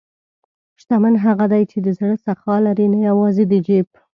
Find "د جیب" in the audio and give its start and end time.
3.51-3.87